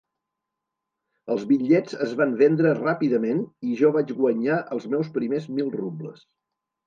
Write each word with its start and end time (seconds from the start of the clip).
Els 1.33 1.43
bitllets 1.49 1.97
es 2.05 2.15
van 2.21 2.31
vendre 2.39 2.71
ràpidament 2.79 3.43
i 3.73 3.77
jo 3.83 3.93
vaig 3.97 4.13
guanyar 4.21 4.57
els 4.77 4.87
meus 4.95 5.11
primers 5.19 5.47
mil 5.59 5.69
rubles. 5.77 6.25